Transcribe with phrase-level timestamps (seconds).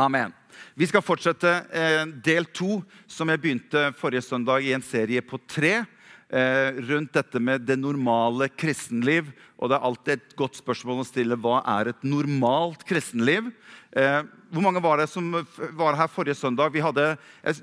[0.00, 0.32] Amen.
[0.78, 2.78] Vi skal fortsette eh, del to,
[3.10, 5.82] som jeg begynte forrige søndag i en serie på tre.
[6.30, 9.28] Eh, rundt dette med det normale kristenliv.
[9.60, 13.50] Og det er alltid et godt spørsmål å stille hva er et normalt kristenliv.
[13.92, 15.30] Eh, hvor mange var det som
[15.78, 16.74] var her forrige søndag?
[16.82, 17.04] Hadde,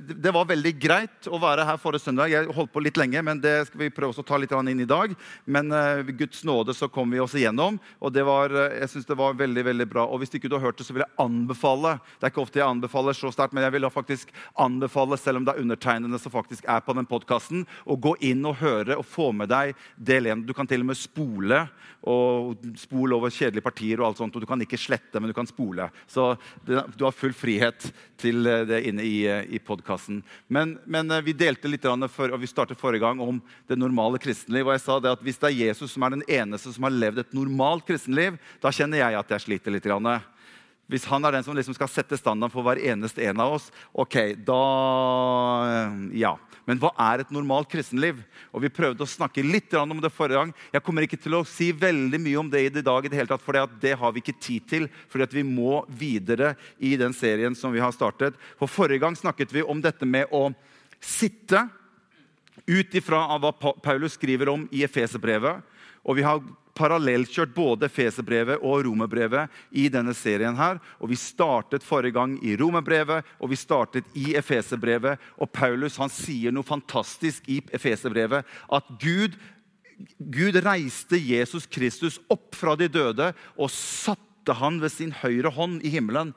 [0.07, 2.31] det var veldig greit å være her forrige søndag.
[2.31, 4.87] Jeg holdt på litt lenge, men det skal vi prøve å ta litt inn i
[4.87, 5.13] dag.
[5.45, 9.09] Men uh, Guds nåde så kom vi oss igjennom, og det var, eh, jeg synes
[9.09, 10.05] det var veldig veldig bra.
[10.07, 12.61] Og Hvis ikke du har hørt det, så vil jeg anbefale Det er ikke ofte
[12.61, 16.33] jeg anbefaler så sterkt, men jeg vil faktisk anbefale, selv om det er undertegnede som
[16.33, 20.32] faktisk er på den podkasten, å gå inn og høre og få med deg del
[20.32, 20.46] én.
[20.47, 21.65] Du kan til og med spole
[22.07, 25.35] og spole over kjedelige partier, og alt sånt, og du kan ikke slette, men du
[25.35, 25.89] kan spole.
[26.07, 26.29] Så
[26.68, 27.89] det du har full frihet
[28.21, 30.21] til eh, det inne i, eh, i podkasten.
[30.47, 34.19] Men, men, eh, vi delte litt for, og vi startet forrige gang om det normale
[34.22, 34.67] kristenliv.
[34.67, 36.95] og jeg sa det at Hvis det er Jesus som er den eneste som har
[36.95, 39.88] levd et normalt kristenliv, da kjenner jeg at jeg sliter litt.
[40.88, 43.72] Hvis han er den som liksom skal sette standarden for hver eneste en av oss,
[43.91, 44.61] ok, da
[46.16, 46.38] Ja.
[46.67, 48.19] Men hva er et normalt kristenliv?
[48.52, 50.53] Og Vi prøvde å snakke litt om det forrige gang.
[50.73, 53.31] Jeg kommer ikke til å si veldig mye om det i dag, i det hele
[53.31, 54.89] tatt, for det har vi ikke tid til.
[55.08, 58.35] fordi vi må videre i den serien som vi har startet.
[58.59, 60.53] For Forrige gang snakket vi om dette med å
[60.99, 61.69] sitte
[62.67, 65.63] ut ifra hva Paulus skriver om i Efeserbrevet.
[66.08, 66.41] Og vi har
[66.77, 70.55] parallellkjørt både Feserbrevet og Romerbrevet i denne serien.
[70.55, 70.80] her.
[70.99, 75.17] Og Vi startet forrige gang i Romerbrevet og vi startet i Efeserbrevet.
[75.38, 78.45] Og Paulus han sier noe fantastisk i Efeserbrevet.
[78.72, 79.36] At Gud,
[80.19, 85.81] Gud reiste Jesus Kristus opp fra de døde og satte han ved sin høyre hånd
[85.83, 86.33] i himmelen.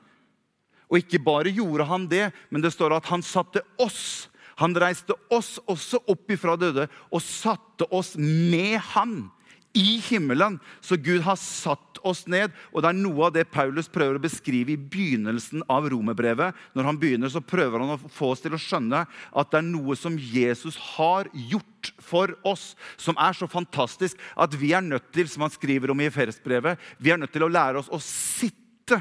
[0.91, 4.27] Og ikke bare gjorde han det, men det står at han satte oss
[4.61, 9.31] han reiste oss også opp ifra døde og satte oss med han
[9.77, 10.59] i himmelen.
[10.81, 12.53] Så Gud har satt oss ned.
[12.71, 16.57] Og det er noe av det Paulus prøver å beskrive i begynnelsen av romerbrevet.
[16.75, 19.69] Når han begynner, så prøver han å få oss til å skjønne at det er
[19.69, 25.11] noe som Jesus har gjort for oss, som er så fantastisk at vi er nødt
[25.15, 27.97] til, som han skriver om i Efesbrevet, vi er nødt til å lære oss å
[28.01, 28.99] sitte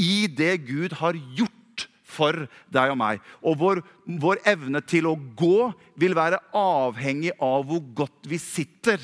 [0.00, 3.22] i det Gud har gjort for deg og meg.
[3.44, 3.80] Og vår,
[4.20, 9.00] vår evne til å gå vil være avhengig av hvor godt vi sitter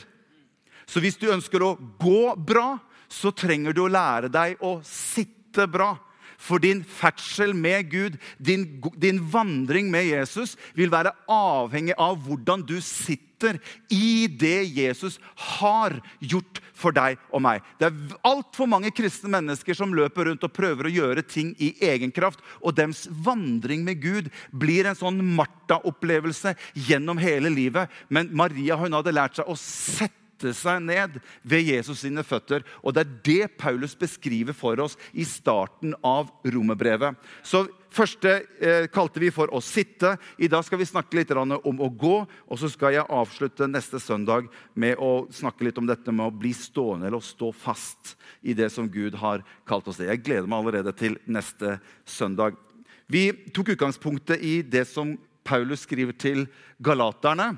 [0.89, 2.79] så hvis du ønsker å gå bra,
[3.09, 5.95] så trenger du å lære deg å sitte bra.
[6.39, 12.63] For din ferdsel med Gud, din, din, vandring med Jesus, vil være avhengig av hvordan
[12.63, 13.59] du sitter
[13.91, 15.19] i det Jesus
[15.59, 17.67] har gjort for deg og meg.
[17.79, 21.73] Det er altfor mange kristne mennesker som løper rundt og prøver å gjøre ting i
[21.91, 22.39] egen kraft.
[22.63, 26.55] Og deres vandring med Gud blir en sånn Martha-opplevelse
[26.87, 27.91] gjennom hele livet.
[28.15, 32.63] Men Maria hun hadde lært seg å sette sette seg ned ved Jesus sine føtter.
[32.83, 37.17] Og Det er det Paulus beskriver for oss i starten av romerbrevet.
[37.43, 40.11] Så Første eh, kalte vi for å sitte.
[40.37, 42.19] I dag skal vi snakke litt om å gå.
[42.53, 46.35] Og så skal jeg avslutte neste søndag med å snakke litt om dette med å
[46.37, 48.13] bli stående eller å stå fast
[48.45, 50.11] i det som Gud har kalt oss det.
[50.13, 52.61] Jeg gleder meg allerede til neste søndag.
[53.09, 55.17] Vi tok utgangspunktet i det som
[55.49, 56.45] Paulus skriver til
[56.85, 57.55] galaterne.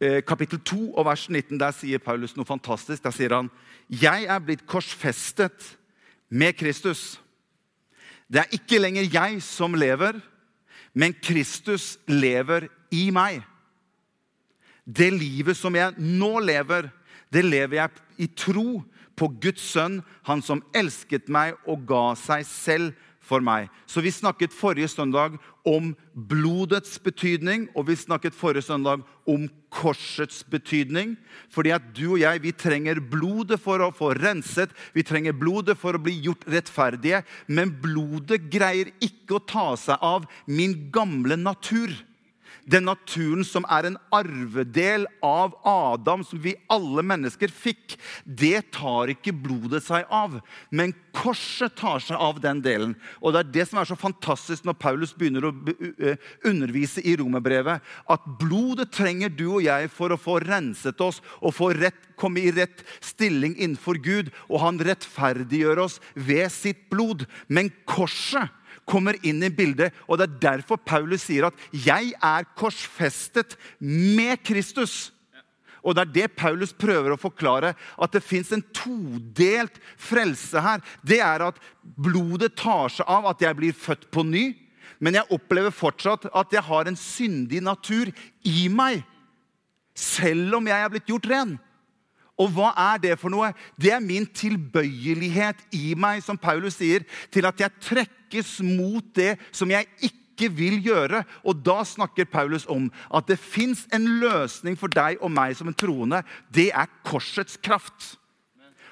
[0.00, 3.02] Eh, kapittel 2 og vers 19 der sier Paulus noe fantastisk.
[3.02, 3.50] Der sier han
[3.90, 5.72] jeg er blitt korsfestet
[6.30, 7.18] med Kristus.
[8.30, 10.20] Det er ikke lenger jeg som lever,
[10.94, 13.40] men Kristus lever i meg.
[14.84, 16.92] Det livet som jeg nå lever,
[17.32, 17.90] det lever jeg
[18.22, 18.84] i tro
[19.18, 23.68] på Guds sønn, han som elsket meg og ga seg selv for meg.
[23.86, 25.36] Så vi snakket forrige søndag
[25.68, 31.14] om blodets betydning, og vi snakket forrige søndag om korsets betydning.
[31.52, 35.76] Fordi at du og jeg vi trenger blodet for å få renset, vi trenger blodet
[35.78, 37.22] for å bli gjort rettferdige.
[37.46, 41.92] Men blodet greier ikke å ta seg av min gamle natur
[42.68, 49.12] den naturen som er en arvedel av Adam, som vi alle mennesker fikk, det tar
[49.12, 50.38] ikke blodet seg av.
[50.70, 52.94] Men korset tar seg av den delen.
[53.22, 55.54] Og Det er det som er så fantastisk når Paulus begynner å
[56.48, 57.80] undervise i romerbrevet.
[58.10, 62.42] At blodet trenger du og jeg for å få renset oss og få rett, komme
[62.42, 64.32] i rett stilling innenfor Gud.
[64.48, 67.26] Og han rettferdiggjør oss ved sitt blod.
[67.48, 68.52] Men korset
[68.88, 69.92] kommer inn i bildet.
[70.08, 75.10] Og Det er derfor Paulus sier at 'jeg er korsfestet med Kristus'.
[75.84, 80.80] Og Det er det Paulus prøver å forklare, at det fins en todelt frelse her.
[81.04, 84.56] Det er at blodet tar seg av at jeg blir født på ny,
[85.00, 88.10] men jeg opplever fortsatt at jeg har en syndig natur
[88.44, 89.04] i meg,
[89.94, 91.58] selv om jeg er blitt gjort ren.
[92.38, 93.50] Og hva er det for noe?
[93.80, 99.34] Det er min tilbøyelighet i meg, som Paulus sier, til at jeg trekkes mot det
[99.50, 101.24] som jeg ikke vil gjøre.
[101.42, 105.70] Og da snakker Paulus om at det fins en løsning for deg og meg som
[105.70, 106.22] en troende.
[106.54, 108.14] Det er korsets kraft.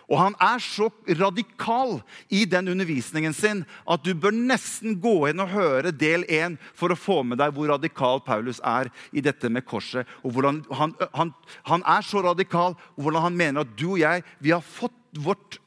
[0.06, 0.86] Og han er så
[1.18, 1.96] radikal
[2.30, 6.94] i den undervisningen sin at du bør nesten gå inn og høre del 1 for
[6.94, 10.06] å få med deg hvor radikal Paulus er i dette med korset.
[10.22, 11.32] og hvordan Han, han,
[11.66, 14.94] han er så radikal, og hvordan han mener at du og jeg vi har fått,
[15.18, 15.58] vårt,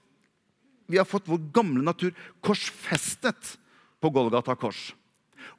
[0.88, 3.57] vi har fått vår gamle natur korsfestet
[4.00, 4.94] på Golgata kors.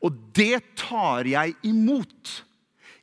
[0.00, 2.40] Og det tar jeg imot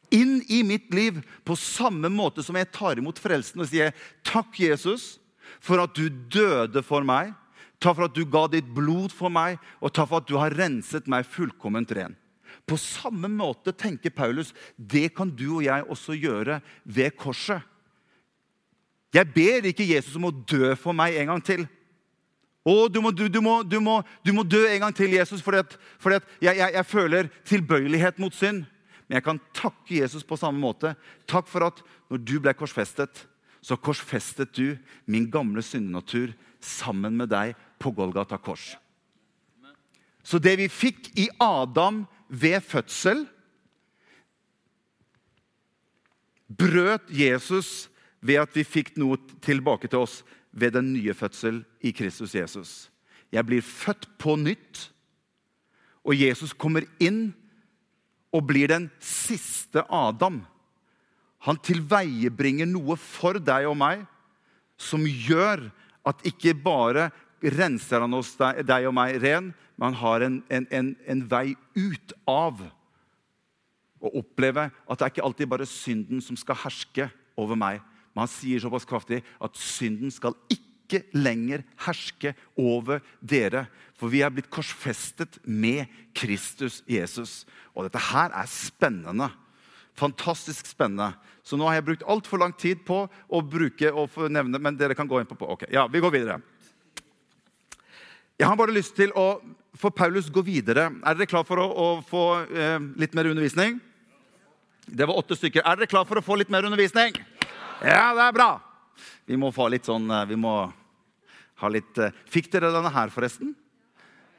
[0.09, 3.93] inn i mitt liv på samme måte som jeg tar imot frelsen og sier
[4.25, 5.17] takk, Jesus
[5.63, 7.33] for at du døde for meg.
[7.81, 10.55] Takk for at du ga ditt blod for meg, og takk for at du har
[10.57, 12.15] renset meg fullkomment ren.
[12.67, 17.61] På samme måte tenker Paulus det kan du og jeg også gjøre ved korset.
[19.15, 21.63] Jeg ber ikke Jesus om å dø for meg en gang til.
[22.67, 24.01] Å, du må, du, du må, du må,
[24.35, 28.19] må dø en gang til, Jesus, fordi, at, fordi at jeg, jeg, jeg føler tilbøyelighet
[28.19, 28.65] mot synd.
[29.07, 30.91] Men jeg kan takke Jesus på samme måte.
[31.31, 31.79] Takk for at
[32.11, 33.23] når du ble korsfestet,
[33.67, 34.77] så korsfestet du
[35.11, 36.31] min gamle syndenatur
[36.63, 38.77] sammen med deg på Golgata kors.
[40.23, 43.25] Så det vi fikk i Adam ved fødsel,
[46.47, 47.89] brøt Jesus
[48.23, 50.21] ved at vi fikk noe tilbake til oss
[50.51, 52.71] ved den nye fødsel i Kristus Jesus.
[53.31, 54.87] Jeg blir født på nytt,
[56.07, 57.33] og Jesus kommer inn
[58.31, 60.45] og blir den siste Adam.
[61.45, 64.05] Han tilveiebringer noe for deg og meg
[64.77, 65.67] som gjør
[66.07, 67.09] at ikke bare
[67.41, 71.53] renser han oss, deg og meg ren, men han har en, en, en, en vei
[71.77, 72.63] ut av
[73.97, 77.81] å oppleve at det er ikke alltid bare synden som skal herske over meg.
[78.13, 83.67] Men han sier såpass kraftig at synden skal ikke lenger herske over dere.
[83.97, 85.85] For vi er blitt korsfestet med
[86.17, 87.43] Kristus Jesus.
[87.77, 89.29] Og dette her er spennende.
[89.97, 91.13] Fantastisk spennende.
[91.47, 94.97] Så nå har jeg brukt altfor lang tid på å bruke og nevne, men dere
[94.97, 95.39] kan gå inn på.
[95.47, 96.41] Ok, ja, Vi går videre.
[98.37, 99.39] Jeg har bare lyst til å
[99.77, 100.91] få Paulus gå videre.
[101.01, 103.79] Er dere klar for å, å få eh, litt mer undervisning?
[104.85, 105.63] Det var åtte stykker.
[105.65, 107.17] Er dere klar for å få litt mer undervisning?
[107.81, 108.51] Ja, det er bra.
[109.25, 110.53] Vi må få litt sånn eh, Vi må
[111.61, 113.55] ha litt eh, Fikk dere denne her, forresten?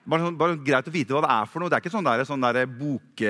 [0.09, 1.71] Bare, sånn, bare greit å vite hva det er for noe.
[1.71, 3.27] Det er ikke sånn der, sånn der bok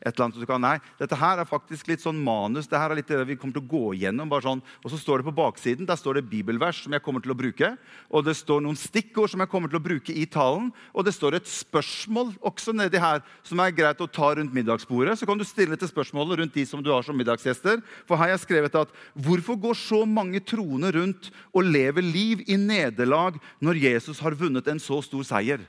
[0.00, 0.40] et eller annet.
[0.40, 2.68] Du kan, nei, dette her er faktisk litt sånn manus.
[2.68, 4.28] det her er litt det vi kommer til å gå igjennom.
[4.28, 4.62] bare sånn.
[4.84, 7.38] Og så står det på baksiden der står det bibelvers som jeg kommer til å
[7.38, 7.72] bruke.
[8.10, 10.72] Og det står noen stikkord som jeg kommer til å bruke i talen.
[10.92, 15.18] Og det står et spørsmål også nedi her som er greit å ta rundt middagsbordet.
[15.18, 17.80] Så kan du stille til spørsmålet rundt de som du har som middagsgjester.
[18.06, 22.42] For her har jeg skrevet at hvorfor går så mange troende rundt og lever liv
[22.50, 25.62] i nederlag når Jesus har vunnet en så stor seier?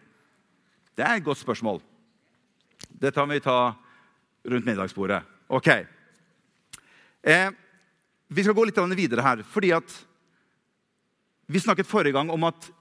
[0.98, 1.82] Det er et godt spørsmål.
[2.90, 3.76] Det tar vi ta
[4.48, 5.22] rundt middagsbordet.
[5.48, 5.68] Ok.
[7.24, 7.50] Eh,
[8.28, 9.44] vi skal gå litt videre her.
[9.44, 10.04] fordi at
[11.50, 12.72] Vi snakket forrige gang om at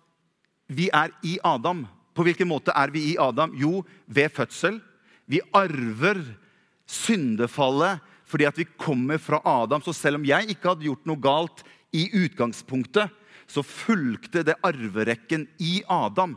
[0.67, 1.87] vi er i Adam.
[2.15, 3.55] På hvilken måte er vi i Adam?
[3.55, 4.81] Jo, ved fødsel.
[5.29, 6.19] Vi arver
[6.87, 9.81] syndefallet fordi at vi kommer fra Adam.
[9.83, 11.63] Så selv om jeg ikke hadde gjort noe galt
[11.95, 13.07] i utgangspunktet,
[13.47, 16.35] så fulgte det arverekken i Adam.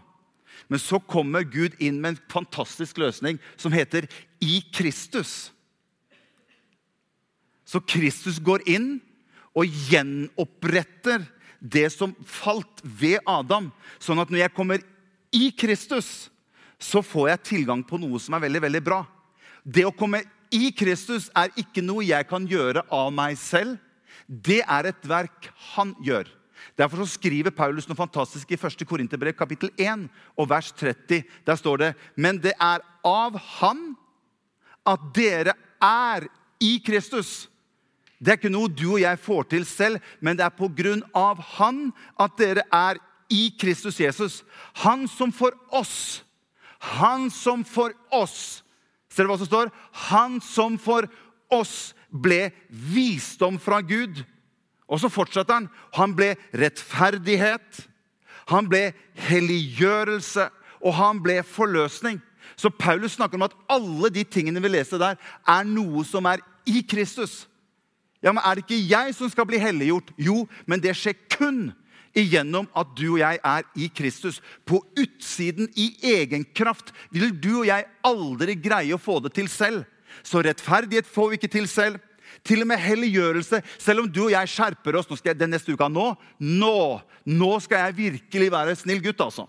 [0.68, 4.08] Men så kommer Gud inn med en fantastisk løsning som heter
[4.42, 5.51] 'i Kristus'.
[7.66, 9.01] Så Kristus går inn
[9.56, 11.28] og gjenoppretter
[11.60, 13.72] det som falt ved Adam.
[14.00, 14.82] Sånn at når jeg kommer
[15.36, 16.30] i Kristus,
[16.80, 19.04] så får jeg tilgang på noe som er veldig, veldig bra.
[19.63, 23.78] Det å komme i Kristus er ikke noe jeg kan gjøre av meg selv.
[24.25, 26.25] Det er et verk han gjør.
[26.78, 28.86] Derfor skriver Paulus noe fantastisk i 1.
[28.88, 31.24] Korinterbrev kapittel 1 og vers 30.
[31.46, 33.96] Der står det Men det er av Han
[34.88, 36.28] at dere er
[36.60, 37.50] i Kristus.
[38.20, 41.04] Det er ikke noe du og jeg får til selv, men det er på grunn
[41.16, 41.89] av Han
[42.20, 43.00] at dere er
[43.32, 44.42] i Kristus Jesus.
[44.84, 46.24] Han som for oss
[46.98, 48.63] Han som for oss
[49.10, 49.72] Ser du hva som står?
[50.10, 51.08] Han som for
[51.50, 54.22] oss ble visdom fra Gud
[54.89, 55.69] og så fortsetter han.
[55.96, 57.84] Han ble rettferdighet,
[58.50, 58.89] han ble
[59.29, 60.50] helliggjørelse,
[60.81, 62.17] og han ble forløsning.
[62.58, 66.41] Så Paulus snakker om at alle de tingene vi leser der, er noe som er
[66.67, 67.46] i Kristus.
[68.24, 70.12] Ja, men Er det ikke jeg som skal bli helliggjort?
[70.17, 71.69] Jo, men det skjer kun
[72.17, 74.41] igjennom at du og jeg er i Kristus.
[74.65, 79.48] På utsiden, i egen kraft, vil du og jeg aldri greie å få det til
[79.48, 79.86] selv.
[80.24, 82.00] Så rettferdighet får vi ikke til selv.
[82.48, 83.62] Til og med helliggjørelse.
[83.81, 86.75] Selv om du og jeg skjerper oss nå skal jeg, den neste uka nå, nå,
[87.29, 89.22] nå skal jeg virkelig være snill gutt.
[89.27, 89.48] altså.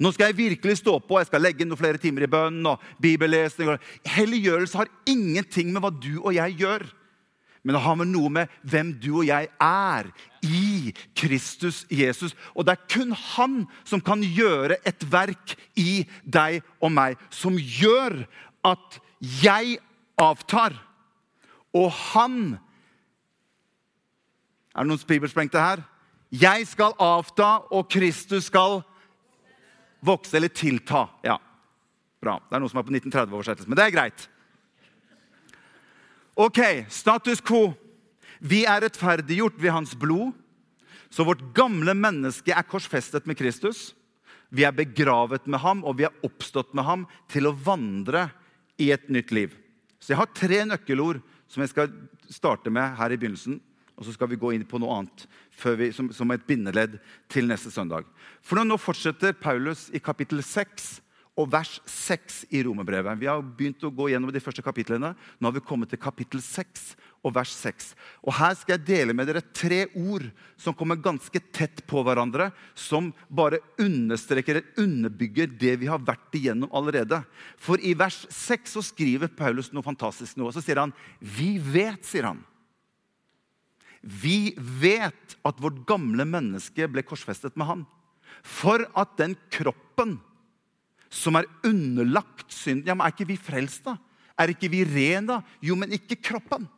[0.00, 2.64] Nå skal jeg virkelig stå på, jeg skal legge inn noen flere timer i bønn
[2.70, 3.74] og bibellesning.
[4.08, 6.86] Helliggjørelse har ingenting med hva du og jeg gjør.
[7.60, 10.06] Men det har med noe med hvem du og jeg er
[10.40, 12.32] i Kristus Jesus.
[12.56, 17.58] Og det er kun han som kan gjøre et verk i deg og meg som
[17.60, 18.22] gjør
[18.64, 18.96] at
[19.42, 19.76] jeg
[20.20, 20.72] avtar,
[21.76, 22.58] og han
[24.70, 25.82] Er det noen bibelsprengte her?
[26.30, 28.84] Jeg skal avta, og Kristus skal
[30.06, 31.08] vokse eller tilta.
[31.26, 31.40] Ja,
[32.22, 32.36] bra.
[32.46, 34.28] Det er noen som er på 1930-oversettelse, men det er greit.
[36.38, 37.72] Ok, status quo.
[38.38, 40.30] Vi er rettferdiggjort ved hans blod.
[41.10, 43.90] Så vårt gamle menneske er korsfestet med Kristus.
[44.50, 48.28] Vi er begravet med ham, og vi er oppstått med ham til å vandre
[48.80, 49.52] i et nytt liv.
[50.00, 51.20] Så jeg har tre nøkkelord
[51.50, 51.90] som jeg skal
[52.30, 53.58] starte med her i begynnelsen.
[54.00, 55.26] Og så skal vi gå inn på noe annet
[55.76, 56.96] vi, som, som, et bindeledd
[57.28, 58.06] til neste søndag.
[58.40, 61.02] For nå, fortsetter Paulus i kapittel 6
[61.40, 63.20] og vers 6 i romerbrevet.
[63.20, 65.12] Vi har begynt å gå gjennom de første kapitlene.
[65.12, 67.92] Nå har vi kommet til kapittel 6 og vers 6.
[68.24, 70.24] Og Her skal jeg dele med dere tre ord
[70.60, 76.38] som kommer ganske tett på hverandre, som bare understreker eller underbygger det vi har vært
[76.38, 77.20] igjennom allerede.
[77.60, 80.36] For i vers 6 så skriver Paulus noe fantastisk.
[80.36, 82.44] nå, og Så sier han 'Vi vet', sier han.
[84.02, 87.86] Vi vet at vårt gamle menneske ble korsfestet med han.
[88.42, 90.20] For at den kroppen
[91.10, 93.98] som er underlagt synden Ja, men Er ikke vi frelst, da?
[94.38, 95.42] Er ikke vi ren, da?
[95.60, 96.68] Jo, men ikke kroppen.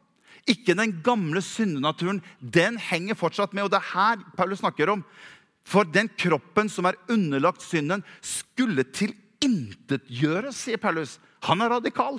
[0.51, 2.23] Ikke den gamle syndenaturen.
[2.41, 3.67] Den henger fortsatt med.
[3.67, 5.05] Og det er her Paulus snakker om.
[5.63, 11.19] For den kroppen som er underlagt synden, skulle tilintetgjøres, sier Paulus.
[11.47, 12.19] Han er radikal.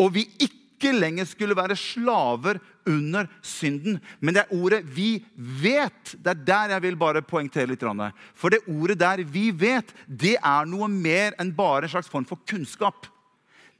[0.00, 2.58] Og vi ikke lenger skulle være slaver
[2.90, 4.00] under synden.
[4.20, 6.16] Men det er ordet 'vi vet'.
[6.18, 7.84] Det er der jeg vil bare poengtere litt.
[8.34, 12.24] For det ordet der 'vi vet', det er noe mer enn bare en slags form
[12.24, 13.06] for kunnskap.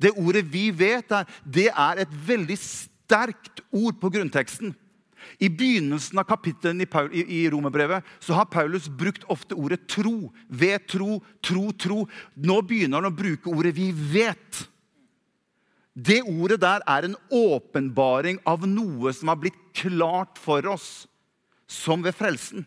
[0.00, 2.93] Det ordet 'vi vet', det er et veldig sterkt
[3.70, 4.74] ord på grunnteksten.
[5.38, 6.86] I begynnelsen av kapittelen i,
[7.24, 10.32] i Romerbrevet så har Paulus brukt ofte ordet tro.
[10.48, 12.04] Ved tro, tro, tro.
[12.34, 14.68] Nå begynner han å bruke ordet 'vi vet'.
[15.94, 21.06] Det ordet der er en åpenbaring av noe som har blitt klart for oss,
[21.70, 22.66] som ved frelsen.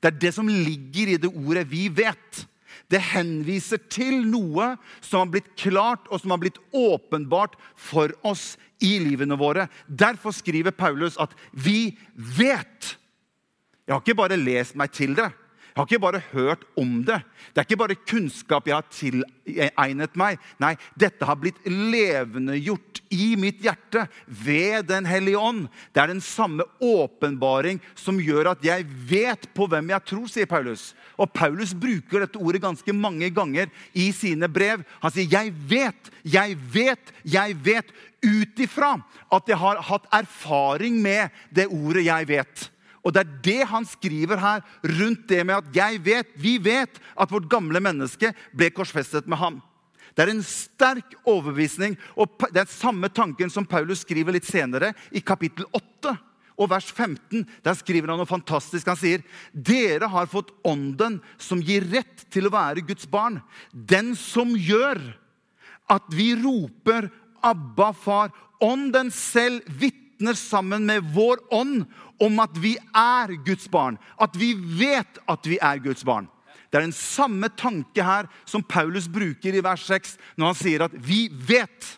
[0.00, 2.44] Det er det som ligger i det ordet vi vet.
[2.90, 8.56] Det henviser til noe som har blitt klart og som har blitt åpenbart for oss
[8.82, 9.68] i livene våre.
[9.86, 12.96] Derfor skriver Paulus at 'vi vet'.
[13.86, 15.32] Jeg har ikke bare lest meg til det.
[15.70, 17.20] Jeg har ikke bare hørt om det.
[17.54, 20.40] Det er ikke bare kunnskap jeg har tilegnet meg.
[20.58, 25.68] Nei, dette har blitt levendegjort i mitt hjerte ved Den hellige ånd.
[25.94, 30.50] Det er den samme åpenbaring som gjør at jeg vet på hvem jeg tror, sier
[30.50, 30.90] Paulus.
[31.14, 34.82] Og Paulus bruker dette ordet ganske mange ganger i sine brev.
[35.00, 39.00] Han sier, 'Jeg vet, jeg vet, jeg vet', ut ifra
[39.32, 42.70] at jeg har hatt erfaring med det ordet 'jeg vet'.
[43.00, 47.00] Og det er det han skriver her, rundt det med at jeg vet, vi vet
[47.16, 49.60] at vårt gamle menneske ble korsfestet med ham.
[50.14, 54.92] Det er en sterk overbevisning, og det er samme tanken som Paulus skriver litt senere,
[55.16, 56.16] i kapittel 8
[56.60, 57.46] og vers 15.
[57.64, 58.90] Der skriver han noe fantastisk.
[58.90, 63.40] Han sier, 'Dere har fått ånden som gir rett til å være Guds barn.'
[63.72, 65.00] 'Den som gjør
[65.88, 67.08] at vi roper
[67.42, 69.99] Abba, far.' Ånden selv vitner
[70.36, 71.86] sammen med vår ånd
[72.20, 73.98] om at vi er Guds barn.
[74.20, 76.28] At vi vet at vi er Guds barn.
[76.70, 80.84] Det er den samme tanke her som Paulus bruker i vers 6 når han sier
[80.86, 81.96] at vi vet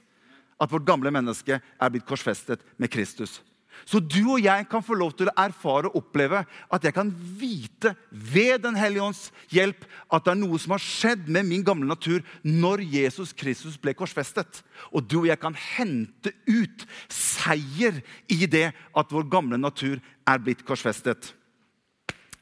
[0.63, 3.41] at vårt gamle menneske er blitt korsfestet med Kristus.
[3.89, 7.11] Så du og jeg kan få lov til å erfare og oppleve at jeg kan
[7.39, 11.65] vite ved Den hellige ånds hjelp at det er noe som har skjedd med min
[11.67, 14.63] gamle natur når Jesus Kristus ble korsfestet.
[14.95, 19.99] Og du og jeg kan hente ut seier i det at vår gamle natur
[20.29, 21.33] er blitt korsfestet.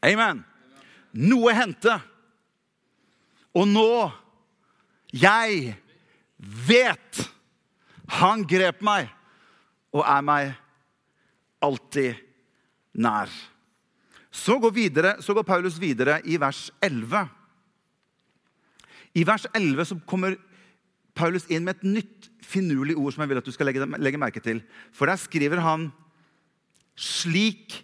[0.05, 0.45] Amen.
[1.13, 1.99] Noe hendte.
[3.57, 3.91] Og nå
[5.11, 5.73] Jeg
[6.39, 7.25] vet
[8.21, 9.09] han grep meg
[9.91, 10.53] og er meg
[11.63, 12.19] alltid
[12.95, 13.31] nær.
[14.31, 17.25] Så går, videre, så går, Paulus videre i vers 11.
[19.19, 20.37] I vers 11 så kommer
[21.19, 24.21] Paulus inn med et nytt finurlig ord som jeg vil at du skal legge, legge
[24.23, 24.63] merke til.
[24.95, 25.91] For der skriver han
[26.95, 27.81] slik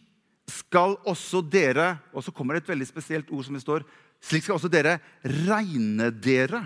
[0.47, 3.83] skal også dere Og så kommer det et veldig spesielt ord som det står.
[4.23, 6.62] Slik skal også dere regne dere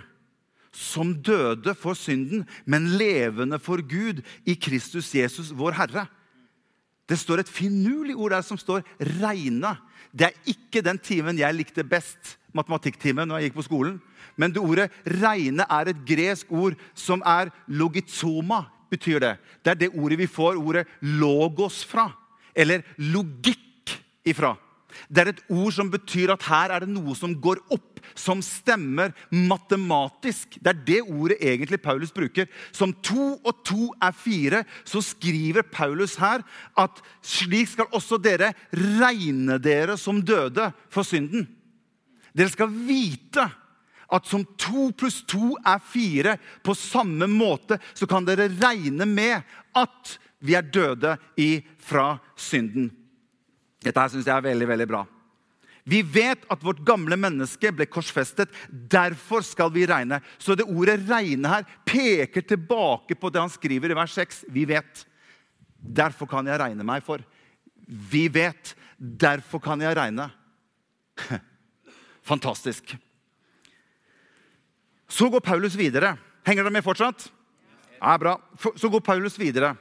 [0.70, 6.04] som døde for synden, men levende for Gud i Kristus Jesus, vår Herre.
[7.10, 9.76] Det står et finurlig ord der som står 'regne'.
[10.14, 14.00] Det er ikke den timen jeg likte best, matematikktimen, når jeg gikk på skolen.
[14.36, 18.64] Men det ordet 'regne' er et gresk ord som er logizoma.
[18.90, 22.12] betyr Det Det er det ordet vi får ordet 'logos' fra.
[22.54, 24.56] Eller logikk ifra.
[25.08, 28.40] Det er et ord som betyr at her er det noe som går opp, som
[28.44, 30.58] stemmer matematisk.
[30.58, 32.48] Det er det ordet egentlig Paulus bruker.
[32.72, 36.44] Som to og to er fire, så skriver Paulus her
[36.80, 41.48] at slik skal også dere regne dere som døde for synden.
[42.36, 43.48] Dere skal vite
[44.10, 49.46] at som to pluss to er fire, på samme måte så kan dere regne med
[49.78, 52.90] at vi er døde ifra synden.
[53.80, 55.04] Dette syns jeg er veldig, veldig bra.
[55.88, 58.52] Vi vet at vårt gamle menneske ble korsfestet.
[58.68, 60.20] Derfor skal vi regne.
[60.38, 64.44] Så det ordet 'regne' her peker tilbake på det han skriver i vers 6.
[64.48, 65.06] Vi vet.
[65.80, 67.24] Derfor kan jeg regne meg for.
[67.88, 68.74] Vi vet.
[68.98, 70.30] Derfor kan jeg regne.
[72.30, 72.96] Fantastisk.
[75.08, 76.16] Så går Paulus videre.
[76.46, 77.30] Henger dere med fortsatt?
[78.00, 78.36] Ja, bra.
[78.76, 79.74] Så går Paulus videre.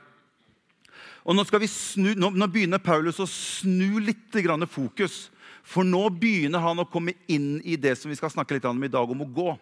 [1.27, 4.37] Og nå, snu, nå, nå, begynner Paulus å snu litt
[4.71, 5.29] fokus.
[5.63, 8.83] For nå begynner han å komme inn i det som vi skal snakke litt om
[8.83, 9.57] i dag, om å gå.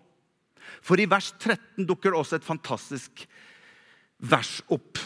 [0.83, 3.25] For i vers 13 dukker det også et fantastisk
[4.17, 4.99] vers opp.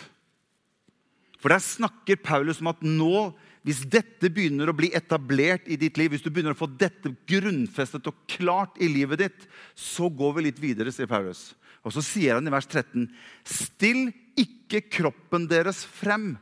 [1.41, 3.31] For der snakker Paulus om at nå,
[3.65, 7.13] hvis dette begynner å bli etablert i ditt liv, hvis du begynner å få dette
[7.29, 11.51] grunnfestet og klart i livet ditt, så går vi litt videre, sier Paulus.
[11.81, 13.08] Og så sier han i vers 13.:
[13.48, 16.36] Still ikke kroppen deres frem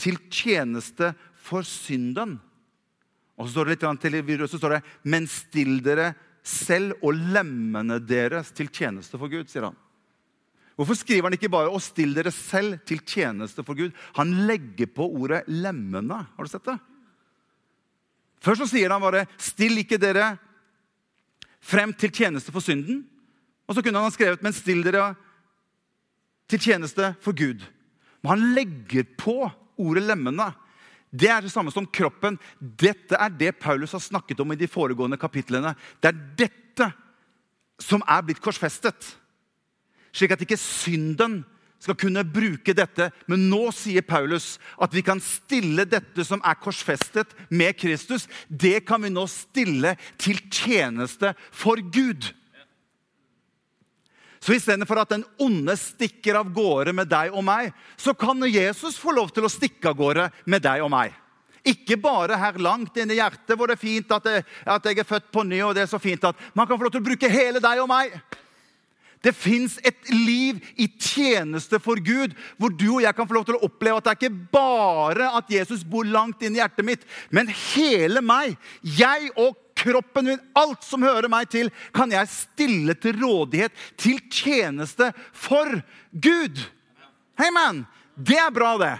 [0.00, 2.38] til tjeneste for synden.
[3.40, 6.12] Og så står det litt til, viruset, så står det, Men still dere
[6.44, 9.78] selv og lemmene deres til tjeneste for Gud, sier han.
[10.76, 13.92] Hvorfor skriver han ikke bare 'å still dere selv til tjeneste for Gud'?
[14.16, 16.26] Han legger på ordet 'lemmene'.
[16.36, 16.78] Har du sett det?
[18.40, 20.38] Først så sier han bare 'still ikke dere
[21.60, 23.04] frem til tjeneste for synden'.
[23.68, 25.16] Og så kunne han ha skrevet 'men still dere
[26.50, 27.62] til tjeneste for Gud'.
[28.22, 30.52] Men han legger på ordet 'lemmene'.
[31.10, 32.38] Det er det samme som kroppen.
[32.60, 35.74] Dette er det Paulus har snakket om i de foregående kapitlene.
[36.02, 36.92] Det er dette
[37.80, 39.16] som er blitt korsfestet.
[40.12, 41.44] Slik at ikke synden
[41.80, 43.08] skal kunne bruke dette.
[43.26, 48.84] Men nå sier Paulus at vi kan stille dette som er korsfestet med Kristus, det
[48.86, 52.30] kan vi nå stille til tjeneste for Gud.
[54.40, 58.96] Så istedenfor at den onde stikker av gårde med deg og meg, så kan Jesus
[59.00, 61.12] få lov til å stikke av gårde med deg og meg.
[61.60, 65.02] Ikke bare her langt inne i hjertet, hvor det er fint at jeg, at jeg
[65.02, 65.60] er født på ny.
[65.60, 67.82] og det er så fint at Man kan få lov til å bruke hele deg
[67.82, 68.16] og meg.
[69.20, 73.44] Det fins et liv i tjeneste for Gud, hvor du og jeg kan få lov
[73.44, 76.86] til å oppleve at det er ikke bare at Jesus bor langt inn i hjertet
[76.88, 78.56] mitt, men hele meg.
[78.80, 84.20] Jeg og kroppen min, alt som hører meg til, kan jeg stille til rådighet til
[84.28, 85.80] tjeneste for
[86.12, 86.60] Gud.
[87.54, 87.86] Man,
[88.20, 88.98] Det er bra, det.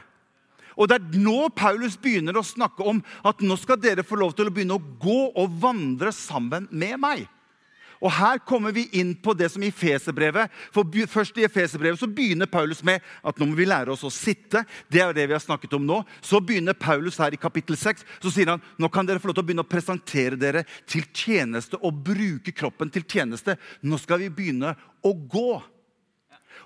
[0.80, 4.32] Og Det er nå Paulus begynner å snakke om at nå skal dere få lov
[4.32, 7.26] til å begynne å gå og vandre sammen med meg.
[8.00, 10.48] Og Her kommer vi inn på det som i Feserbrevet.
[10.72, 14.12] For først i Efeserbrevet så begynner Paulus med at nå må vi lære oss å
[14.12, 14.64] sitte.
[14.88, 16.00] Det er det vi har snakket om nå.
[16.24, 18.06] Så begynner Paulus her i kapittel 6.
[18.22, 21.04] Så sier han nå kan dere få lov til å begynne å presentere dere til
[21.12, 23.58] tjeneste og bruke kroppen til tjeneste.
[23.84, 25.60] Nå skal vi begynne å gå.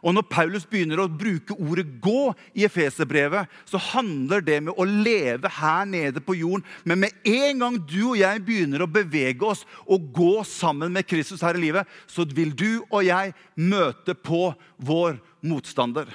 [0.05, 4.85] Og Når Paulus begynner å bruke ordet 'gå' i Efeserbrevet, så handler det med å
[4.85, 6.64] leve her nede på jorden.
[6.85, 11.07] Men med en gang du og jeg begynner å bevege oss og gå sammen med
[11.09, 16.07] Kristus her i livet, så vil du og jeg møte på vår motstander.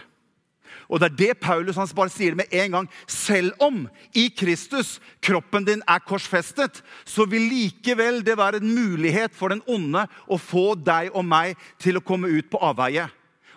[0.90, 2.90] Og det er det Paulus han bare sier med en gang.
[3.08, 9.34] Selv om i Kristus kroppen din er korsfestet, så vil likevel det være en mulighet
[9.34, 13.10] for den onde å få deg og meg til å komme ut på avveie.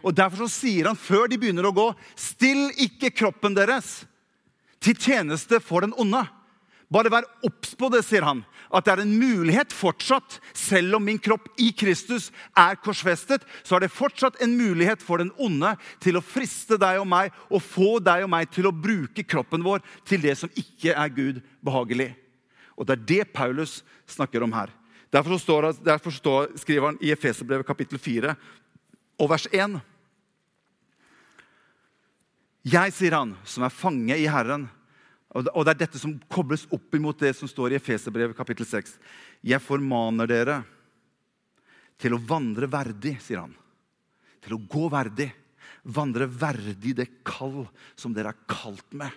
[0.03, 1.89] Og Derfor så sier han før de begynner å gå,
[2.19, 4.03] still ikke kroppen deres
[4.83, 6.25] til tjeneste for den onde.
[6.93, 8.43] Bare vær obs på det, sier han.
[8.73, 13.77] At det er en mulighet fortsatt, selv om min kropp i Kristus er korsfestet, så
[13.77, 17.65] er det fortsatt en mulighet for den onde til å friste deg og meg og
[17.65, 21.41] få deg og meg til å bruke kroppen vår til det som ikke er Gud
[21.65, 22.11] behagelig.
[22.77, 24.73] Og Det er det Paulus snakker om her.
[25.13, 28.33] Derfor, står, derfor står, skriver han i Efeserbrevet kapittel 4
[29.21, 29.77] og vers 1.
[32.63, 34.69] Jeg, sier han, som er fange i Herren.
[35.35, 38.95] Og det er dette som kobles opp imot det som står i Efeserbrevet kapittel 6.
[39.43, 40.61] Jeg formaner dere
[41.99, 43.55] til å vandre verdig, sier han.
[44.43, 45.31] Til å gå verdig.
[45.83, 47.65] Vandre verdig det kall
[47.99, 49.11] som dere er kalt med.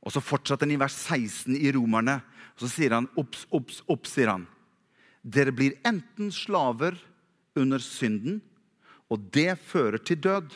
[0.00, 2.16] Og så fortsatte han i vers 16 i Romerne.
[2.56, 4.48] Og så sier han obs, obs, obs, sier han.
[5.22, 6.96] Dere blir enten slaver
[7.58, 8.40] under synden,
[9.10, 10.50] og det fører til død.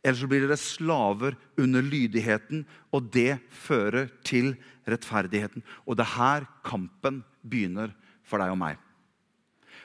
[0.00, 4.54] Eller så blir dere slaver under lydigheten, og det fører til
[4.88, 5.64] rettferdigheten.
[5.84, 7.92] Og det er her kampen begynner
[8.24, 8.80] for deg og meg.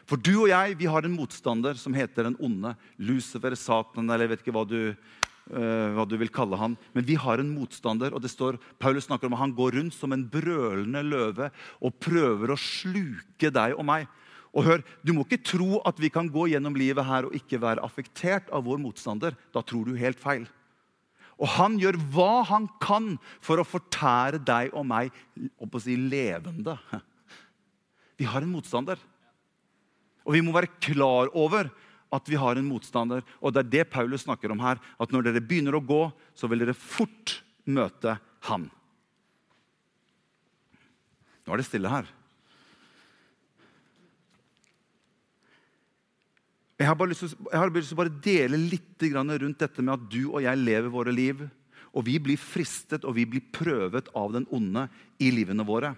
[0.06, 2.76] For du og jeg vi har en motstander som heter den onde.
[3.02, 6.78] Lucifer, Satan, eller jeg vet ikke hva du, uh, hva du vil kalle han.
[6.94, 9.98] Men vi har en motstander, og det står, Paulus snakker om at han går rundt
[9.98, 11.50] som en brølende løve
[11.82, 14.08] og prøver å sluke deg og meg.
[14.56, 17.60] Og hør, Du må ikke tro at vi kan gå gjennom livet her og ikke
[17.62, 19.36] være affektert av vår motstander.
[19.52, 20.48] Da tror du helt feil.
[21.36, 25.12] Og han gjør hva han kan for å fortære deg og meg
[25.60, 26.78] å si, levende.
[28.20, 29.02] Vi har en motstander.
[30.26, 31.68] Og vi må være klar over
[32.16, 33.22] at vi har en motstander.
[33.44, 34.80] Og det er det Paulus snakker om her.
[34.98, 36.00] At når dere begynner å gå,
[36.34, 38.16] så vil dere fort møte
[38.48, 38.70] han.
[41.46, 42.08] Nå er det stille her.
[46.76, 50.42] Jeg har bare lyst til, å bare dele litt rundt dette med at du og
[50.44, 51.46] jeg lever våre liv.
[51.96, 54.90] Og vi blir fristet og vi blir prøvet av den onde
[55.24, 55.94] i livene våre.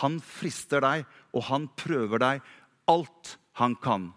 [0.00, 1.04] Han frister deg,
[1.36, 2.40] og han prøver deg
[2.88, 4.08] alt han kan.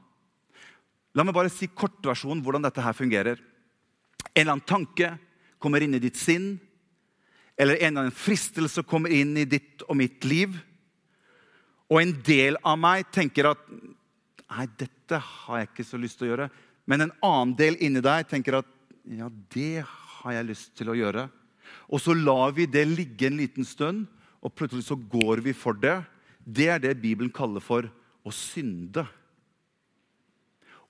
[1.14, 3.42] La meg bare si kortversjonen hvordan dette her fungerer.
[4.32, 5.12] En eller annen tanke
[5.60, 6.54] kommer inn i ditt sinn.
[7.60, 10.56] Eller en eller annen fristelse kommer inn i ditt og mitt liv.
[11.92, 13.66] Og en del av meg tenker at
[14.50, 16.48] Nei, dette har jeg ikke så lyst til å gjøre.
[16.90, 18.70] Men en annen del inni deg tenker at
[19.10, 21.28] ja, det har jeg lyst til å gjøre.
[21.90, 24.08] Og så lar vi det ligge en liten stund,
[24.42, 26.00] og plutselig så går vi for det.
[26.42, 27.86] Det er det Bibelen kaller for
[28.26, 29.06] å synde.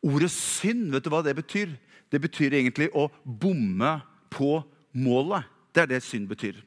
[0.06, 1.76] Ordet synd, vet du hva det betyr?
[2.10, 3.98] Det betyr egentlig å bomme
[4.32, 4.62] på
[4.96, 5.48] målet.
[5.76, 6.58] Det er det synd betyr.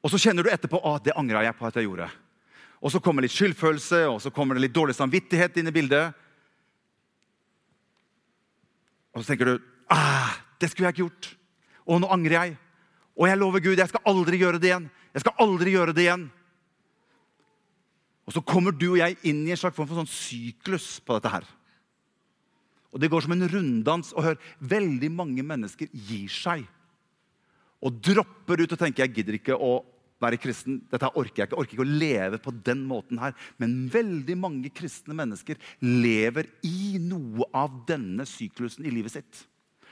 [0.00, 2.06] Og så kjenner du etterpå at det angra jeg på at jeg gjorde.
[2.80, 6.16] Og så kommer litt skyldfølelse, og så kommer det litt dårlig samvittighet inn i bildet.
[9.12, 9.54] Og så tenker du
[9.92, 11.30] ah, det skulle jeg ikke gjort.
[11.90, 12.56] Og nå angrer jeg.
[13.20, 14.88] Og jeg lover Gud, jeg skal aldri gjøre det igjen.
[15.12, 16.28] Jeg skal aldri gjøre det igjen.
[18.28, 21.16] Og så kommer du og jeg inn i en slags form for sånn syklus på
[21.16, 21.48] dette her.
[22.94, 24.12] Og Det går som en runddans.
[24.14, 26.64] Og hør, veldig mange mennesker gir seg.
[27.82, 29.80] Og dropper ut og tenker jeg gidder ikke å
[30.20, 30.80] være kristen.
[30.90, 31.56] Dette orker jeg ikke.
[31.56, 33.36] Jeg orker ikke å leve på den måten her.
[33.60, 39.46] Men veldig mange kristne mennesker lever i noe av denne syklusen i livet sitt.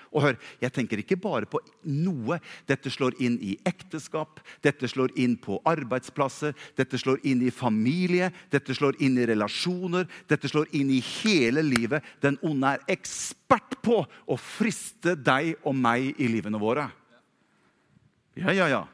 [0.08, 2.38] Og hør, Jeg tenker ikke bare på noe.
[2.66, 8.30] Dette slår inn i ekteskap, dette slår inn på arbeidsplasser, dette slår inn i familie,
[8.50, 12.04] dette slår inn i relasjoner, dette slår inn i hele livet.
[12.22, 16.88] Den onde er ekspert på å friste deg og meg i livene våre.
[18.38, 18.86] Ja, ja, ja.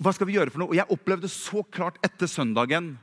[0.00, 0.72] Hva skal vi gjøre for noe?
[0.72, 2.94] Og Jeg opplevde så klart etter søndagen,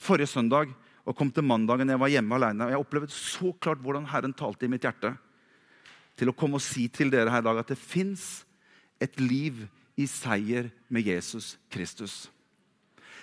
[0.00, 0.72] forrige søndag
[1.06, 2.66] og kom til mandagen jeg var hjemme alene.
[2.66, 5.14] Og jeg opplevde så klart hvordan Herren talte i mitt hjerte
[6.18, 8.44] til å komme og si til dere her i dag at det fins
[9.02, 9.64] et liv
[9.98, 12.28] i seier med Jesus Kristus.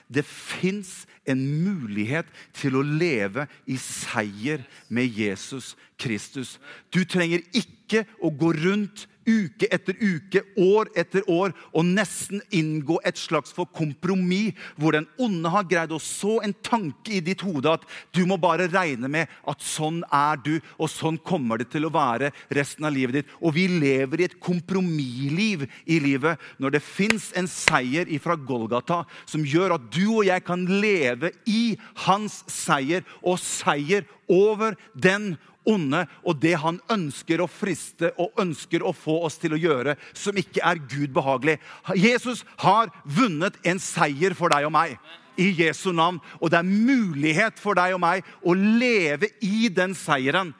[0.10, 2.27] Det fins en mulighet
[2.58, 6.58] til å leve i seier med Jesus Kristus.
[6.89, 12.99] Du trenger ikke å gå rundt uke etter uke, år etter år, og nesten inngå
[13.08, 17.43] et slags for kompromiss, hvor den onde har greid å så en tanke i ditt
[17.45, 21.69] hode at du må bare regne med at sånn er du, og sånn kommer det
[21.73, 23.34] til å være resten av livet ditt.
[23.43, 29.04] Og vi lever i et kompromissliv i livet når det fins en seier fra Golgata
[29.30, 31.75] som gjør at du og jeg kan leve i
[32.06, 35.34] hans seier, og seier over den
[35.67, 39.95] onde og det han ønsker å friste og ønsker å få oss til å gjøre,
[40.13, 41.59] som ikke er Gud behagelig.
[41.97, 44.95] Jesus har vunnet en seier for deg og meg.
[45.39, 46.17] I Jesu navn.
[46.43, 50.51] Og det er mulighet for deg og meg å leve i den seieren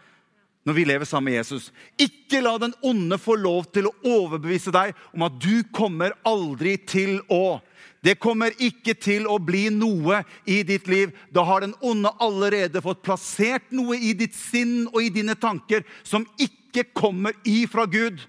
[0.68, 1.70] når vi lever sammen med Jesus.
[2.00, 6.76] Ikke la den onde få lov til å overbevise deg om at du kommer aldri
[6.88, 7.60] til å
[8.06, 11.12] det kommer ikke til å bli noe i ditt liv.
[11.36, 15.84] Da har den onde allerede fått plassert noe i ditt sinn og i dine tanker
[16.08, 18.22] som ikke kommer ifra Gud.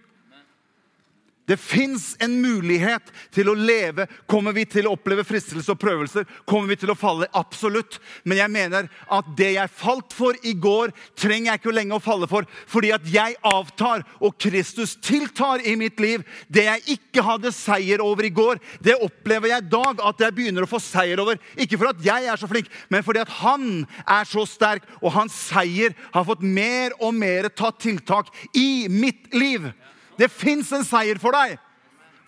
[1.50, 4.04] Det fins en mulighet til å leve.
[4.30, 6.28] Kommer vi til å oppleve fristelser og prøvelser?
[6.46, 7.26] Kommer vi til å falle?
[7.34, 7.98] Absolutt.
[8.22, 12.04] Men jeg mener at det jeg falt for i går, trenger jeg ikke lenge å
[12.04, 12.46] falle for.
[12.70, 16.22] Fordi at jeg avtar, og Kristus tiltar i mitt liv.
[16.46, 20.38] Det jeg ikke hadde seier over i går, det opplever jeg i dag at jeg
[20.38, 21.40] begynner å få seier over.
[21.58, 23.70] Ikke for at jeg er så flink, men fordi at han
[24.06, 29.34] er så sterk, og hans seier har fått mer og mer tatt tiltak i mitt
[29.34, 29.72] liv.
[30.20, 31.56] Det fins en seier for deg.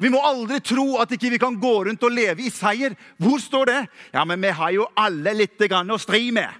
[0.02, 2.96] Vi må aldri tro at ikke vi kan gå rundt og leve i seier.
[3.20, 3.81] Hvor står det?
[4.14, 6.50] Ja, men vi har jo alle litt å stri med.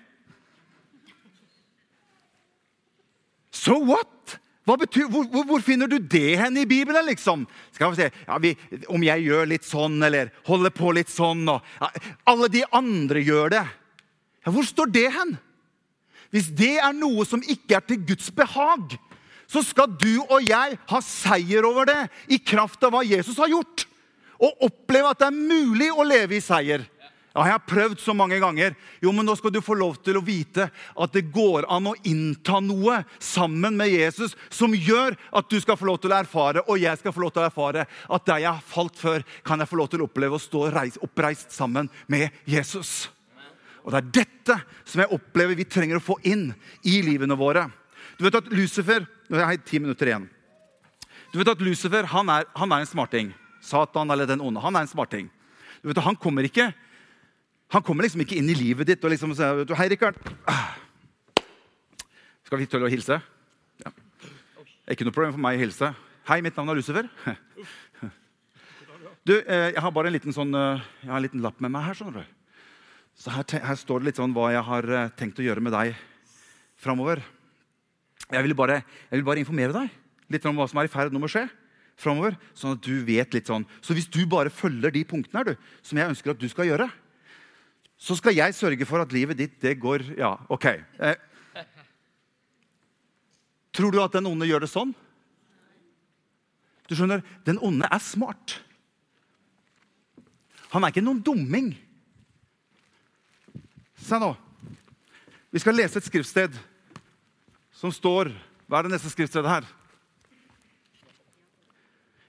[3.53, 4.39] So what?
[4.63, 7.05] Betyr, hvor, hvor, hvor, finner du det hen i Bibelen?
[7.07, 7.49] liksom?
[7.75, 8.53] Skal vi se, ja, vi,
[8.87, 11.89] Om jeg gjør litt sånn, eller holder på litt sånn og, ja,
[12.31, 13.65] Alle de andre gjør det.
[14.47, 15.35] Ja, Hvor står det hen?
[16.31, 18.95] Hvis det er noe som ikke er til Guds behag,
[19.53, 22.01] så skal du og jeg ha seier over det
[22.33, 23.85] i kraft av hva Jesus har gjort.
[24.43, 26.89] Og oppleve at det er mulig å leve i seier.
[27.33, 28.75] Ja, jeg har prøvd så mange ganger.
[29.01, 31.95] Jo, men Nå skal du få lov til å vite at det går an å
[32.09, 36.65] innta noe sammen med Jesus som gjør at du skal få lov til å erfare,
[36.67, 39.65] og jeg skal få lov til å erfare, at der jeg har falt før, kan
[39.65, 40.67] jeg få lov til å oppleve å stå
[41.07, 43.09] oppreist sammen med Jesus.
[43.83, 46.51] Og Det er dette som jeg opplever vi trenger å få inn
[46.85, 47.65] i livene våre.
[48.23, 50.29] Du vet at Lucifer Nå har jeg ti minutter igjen.
[51.33, 53.33] Du vet at Lucifer han er, han er en smarting.
[53.65, 54.63] Satan eller den onde.
[54.63, 55.31] Han er en smarting.
[55.83, 56.71] Du vet at Han kommer ikke
[57.73, 60.19] han kommer liksom ikke inn i livet ditt og liksom sier 'Hei, Rikard.'
[62.45, 63.17] Skal vi tølle å hilse?
[63.81, 63.91] Ja.
[64.93, 65.95] Ikke noe problem for meg å hilse.
[66.29, 67.09] 'Hei, mitt navn er Lucifer.'
[69.25, 71.71] Du, eh, Jeg har bare en liten, sånn, eh, jeg har en liten lapp med
[71.71, 71.95] meg her.
[71.95, 72.25] du.
[73.17, 75.73] Så her, her, står det litt sånn hva jeg har eh, tenkt å gjøre med
[75.73, 75.97] deg
[76.77, 77.23] framover.
[78.31, 79.99] Jeg vil, bare, jeg vil bare informere deg
[80.33, 81.45] litt om hva som er i ferd med å skje
[82.01, 82.37] framover.
[82.57, 83.67] Sånn at du vet litt sånn.
[83.85, 86.71] Så hvis du bare følger de punktene her, du, som jeg ønsker at du skal
[86.71, 86.89] gjøre,
[88.03, 90.67] så skal jeg sørge for at livet ditt det går Ja, OK.
[90.73, 91.15] Eh,
[93.73, 94.95] tror du at den onde gjør det sånn?
[96.91, 98.59] Du skjønner, Den onde er smart.
[100.73, 101.71] Han er ikke noen dumming.
[104.03, 104.33] Se nå.
[105.53, 106.57] Vi skal lese et skriftsted
[107.83, 108.31] som står
[108.71, 109.67] Hva er det neste skriftstedet her?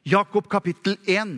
[0.03, 1.37] Jakob kapittel 1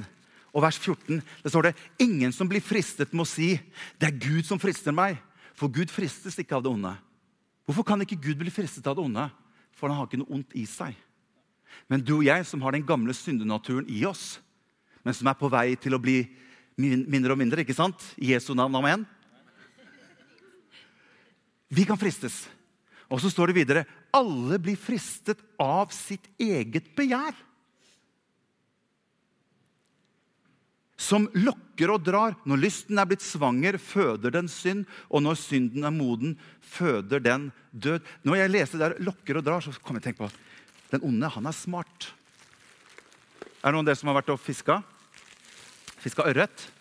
[0.55, 1.19] og vers 14.
[1.43, 3.57] Det står det ingen som blir fristet, må si
[3.99, 5.19] det er Gud som frister meg.
[5.53, 6.93] For Gud fristes ikke av det onde.
[7.67, 9.27] Hvorfor kan ikke Gud bli fristet av det onde?
[9.75, 10.95] For han har ikke noe ondt i seg.
[11.91, 14.39] Men du og jeg som har den gamle syndenaturen i oss,
[15.05, 16.23] men som er på vei til å bli
[16.79, 18.01] mindre og mindre, ikke sant?
[18.17, 19.05] I Jesu navn, amen.
[21.69, 22.45] Vi kan fristes.
[23.11, 27.35] Og så står det videre alle blir fristet av sitt eget begjær.
[30.95, 32.37] Som lokker og drar.
[32.47, 34.85] Når lysten er blitt svanger, føder den synd.
[35.11, 38.05] Og når synden er moden, føder den død.
[38.23, 40.41] Når jeg leser der 'lokker og drar', så kommer jeg til å tenke på
[40.91, 42.13] den onde han er smart.
[43.61, 44.83] Er det noen av dere som har vært og fiska?
[45.99, 46.71] Fiska ørret?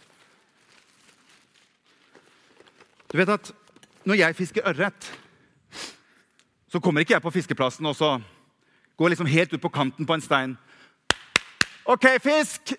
[3.10, 3.52] Du vet at
[4.04, 5.10] når jeg fisker ørret
[6.74, 8.16] så kommer ikke jeg på fiskeplassen og så
[8.98, 10.56] går liksom helt ut på kanten på en stein.
[11.86, 12.72] OK, fisk!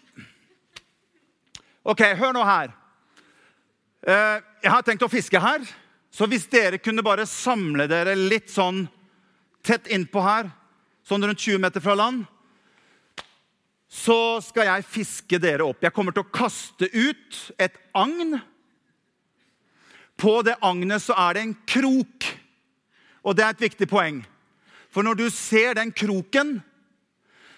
[1.88, 2.74] OK, hør nå her.
[4.04, 5.64] Eh, jeg har tenkt å fiske her.
[6.12, 8.84] Så hvis dere kunne bare samle dere litt sånn
[9.64, 10.52] tett innpå her,
[11.08, 12.26] sånn rundt 20 meter fra land,
[13.88, 15.80] så skal jeg fiske dere opp.
[15.80, 18.42] Jeg kommer til å kaste ut et agn.
[20.20, 22.36] På det agnet så er det en krok.
[23.26, 24.22] Og det er et viktig poeng.
[24.94, 26.60] For når du ser den kroken,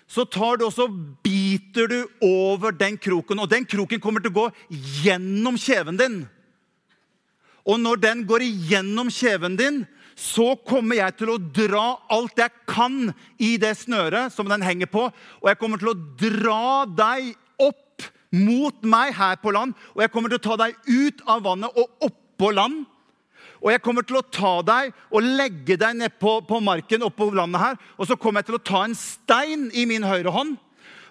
[0.08, 0.88] så tar du også
[1.24, 3.44] biter du over den kroken.
[3.44, 4.48] Og den kroken kommer til å gå
[5.04, 6.18] gjennom kjeven din.
[7.68, 9.84] Og når den går igjennom kjeven din,
[10.18, 14.90] så kommer jeg til å dra alt jeg kan i det snøret som den henger
[14.90, 15.04] på.
[15.44, 19.76] Og jeg kommer til å dra deg opp mot meg her på land.
[19.94, 22.88] Og jeg kommer til å ta deg ut av vannet og opp på land.
[23.68, 27.28] Og jeg kommer til å ta deg og legge deg ned på, på marken oppå
[27.36, 27.82] landet her.
[28.00, 30.56] Og så kommer jeg til å ta en stein i min høyre hånd.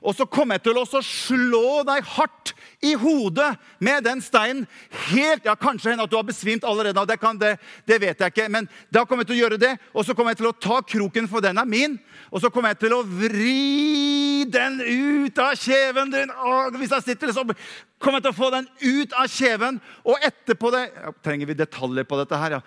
[0.02, 2.52] Og så kommer jeg til å slå deg hardt
[2.84, 3.48] i hodet
[3.82, 4.66] med den steinen.
[5.08, 7.06] Helt, ja, Kanskje hende at du har besvimt allerede.
[7.08, 7.56] Det, kan, det,
[7.88, 8.48] det, vet jeg ikke.
[8.52, 9.72] Men da kommer jeg til å gjøre det.
[9.94, 11.98] Og så kommer jeg til å ta kroken, for den er min.
[12.30, 16.32] Og så kommer jeg til å vri den ut av kjeven din.
[16.32, 19.80] Og hvis jeg sitter så kommer jeg til å få den ut av kjeven.
[20.06, 22.58] Og etterpå det ja, Trenger vi detaljer på dette her?
[22.58, 22.64] ja?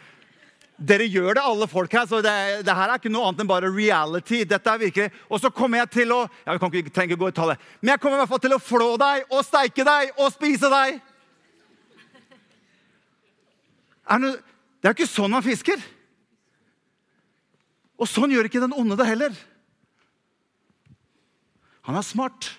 [0.80, 2.06] Dere gjør det, alle folk her.
[2.08, 4.46] så det, det, her er ikke noe annet enn bare reality.
[4.48, 5.12] Dette er virkelig.
[5.28, 7.66] Og så kommer jeg til å ja, vi kan ikke trenger ikke gå i tallet,
[7.82, 10.72] Men jeg kommer i hvert fall til å flå deg og steike deg og spise
[10.72, 11.02] deg.
[14.10, 14.32] Er det,
[14.80, 15.84] det er jo ikke sånn man fisker.
[18.00, 19.36] Og sånn gjør ikke den onde det heller.
[21.90, 22.54] Han er smart.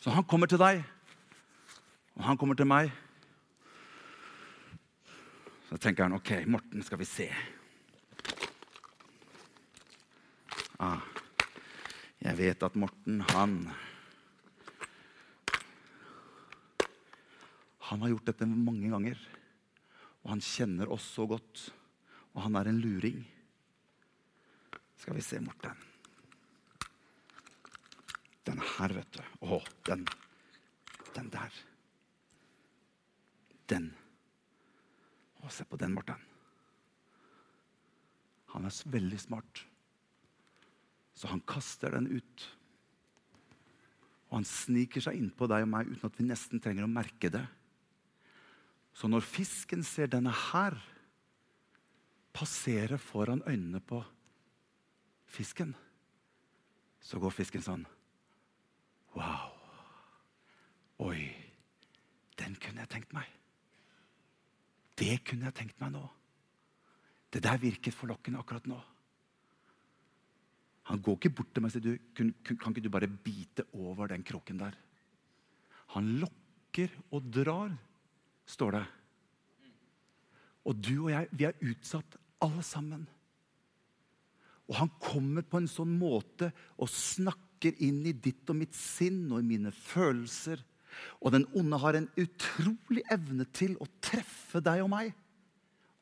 [0.00, 0.80] Så han kommer til deg,
[2.16, 2.94] og han kommer til meg.
[5.70, 7.28] Så tenker han OK, Morten, skal vi se.
[10.82, 11.04] Ah,
[12.18, 13.54] jeg vet at Morten, han
[17.90, 19.22] Han har gjort dette mange ganger.
[20.22, 21.64] Og han kjenner oss så godt.
[22.34, 23.24] Og han er en luring.
[25.00, 25.74] Skal vi se, Morten.
[28.46, 29.24] Den her, vet du.
[29.42, 29.58] Å,
[29.90, 30.06] den.
[31.16, 31.58] Den der.
[33.74, 33.90] Den.
[35.40, 36.20] Å, se på den, Morten.
[38.54, 39.64] Han er veldig smart.
[41.14, 42.46] Så han kaster den ut.
[44.30, 47.30] Og han sniker seg innpå deg og meg uten at vi nesten trenger å merke
[47.32, 47.44] det.
[48.94, 50.76] Så når fisken ser denne her
[52.34, 54.02] passere foran øynene på
[55.30, 55.74] fisken,
[57.00, 57.86] så går fisken sånn
[59.16, 59.56] Wow.
[61.02, 61.24] Oi,
[62.38, 63.26] den kunne jeg tenkt meg.
[65.00, 66.04] Det kunne jeg tenkt meg nå.
[67.30, 68.78] Det der virket forlokkende akkurat nå.
[70.90, 74.10] Han går ikke bort til meg og sier kan, kan ikke du bare bite over
[74.10, 74.74] den kroken der.
[75.94, 77.72] Han lokker og drar,
[78.46, 78.86] står det.
[80.66, 83.06] Og du og jeg, vi er utsatt alle sammen.
[84.70, 89.24] Og han kommer på en sånn måte og snakker inn i ditt og mitt sinn
[89.30, 90.62] og i mine følelser
[91.20, 95.12] og den onde har en utrolig evne til å treffe deg og meg.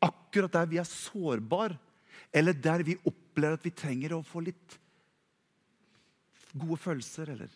[0.05, 1.79] Akkurat der vi er sårbare,
[2.35, 4.79] eller der vi opplever at vi trenger å få litt
[6.55, 7.53] gode følelser eller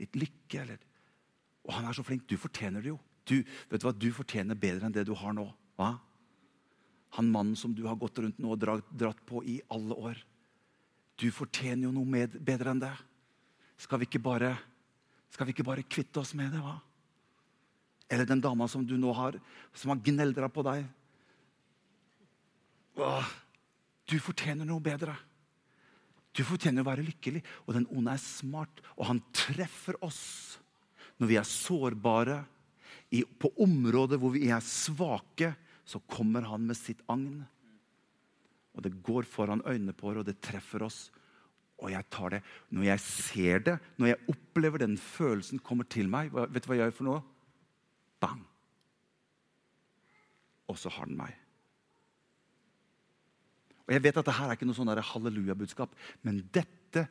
[0.00, 0.62] litt lykke.
[0.62, 0.82] Eller.
[1.66, 2.26] Og han er så flink.
[2.28, 2.98] Du fortjener det jo.
[3.28, 3.94] Du, vet du hva?
[3.94, 5.46] Du fortjener bedre enn det du har nå.
[5.78, 5.92] Hva?
[7.16, 10.18] Han mannen som du har gått rundt nå og dratt, på i alle år.
[11.18, 12.94] Du fortjener jo noe med, bedre enn det.
[13.80, 14.54] Skal vi ikke bare
[15.32, 16.62] skal vi ikke bare kvitte oss med det?
[16.62, 16.78] hva?
[18.08, 19.36] Eller den dama som du nå har,
[19.76, 20.86] som har gneldra på deg.
[22.98, 23.32] Åh,
[24.08, 25.14] du fortjener noe bedre.
[26.32, 27.42] Du fortjener å være lykkelig.
[27.66, 30.22] Og den onde er smart, og han treffer oss
[31.18, 32.40] når vi er sårbare.
[33.12, 35.54] I, på områder hvor vi er svake,
[35.88, 37.40] så kommer han med sitt agn.
[38.76, 40.98] Og det går foran øynene på oss, og det treffer oss.
[41.78, 42.40] Og jeg tar det.
[42.74, 46.78] Når jeg ser det, når jeg opplever den følelsen kommer til meg, vet du hva
[46.78, 47.20] jeg gjør for noe?
[48.22, 48.40] Bang!
[50.68, 51.36] Og så har den meg.
[53.86, 55.94] Og Jeg vet at dette er ikke noe sånn halleluja-budskap,
[56.26, 57.06] men dette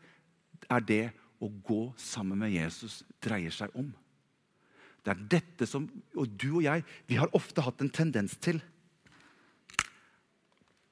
[0.69, 1.05] er det
[1.41, 3.89] å gå sammen med Jesus dreier seg om.
[5.01, 5.85] Det er dette som,
[6.19, 8.59] Og du og jeg vi har ofte hatt en tendens til